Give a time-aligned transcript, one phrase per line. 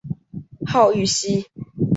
[0.65, 1.45] 号玉溪。